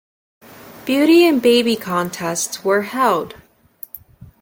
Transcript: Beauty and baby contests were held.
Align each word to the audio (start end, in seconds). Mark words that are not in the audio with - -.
Beauty 0.83 1.27
and 1.27 1.43
baby 1.43 1.75
contests 1.75 2.63
were 2.65 2.81
held. 2.81 3.35